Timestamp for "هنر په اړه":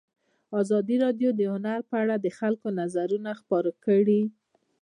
1.53-2.15